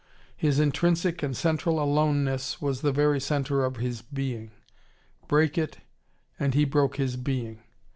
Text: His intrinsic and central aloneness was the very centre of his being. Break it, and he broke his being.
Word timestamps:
His 0.35 0.59
intrinsic 0.59 1.21
and 1.21 1.37
central 1.37 1.79
aloneness 1.79 2.59
was 2.59 2.81
the 2.81 2.91
very 2.91 3.19
centre 3.21 3.63
of 3.63 3.75
his 3.77 4.01
being. 4.01 4.49
Break 5.27 5.59
it, 5.59 5.77
and 6.39 6.55
he 6.55 6.65
broke 6.65 6.95
his 6.95 7.17
being. 7.17 7.59